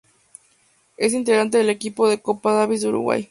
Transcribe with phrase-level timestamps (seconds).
[0.97, 3.19] Es integrante del Equipo de Copa Davis de Uruguay